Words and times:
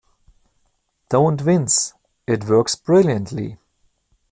Don't 1.11 1.43
wince- 1.43 1.93
it 2.33 2.45
works 2.45 2.73
brilliantly. 2.73 3.59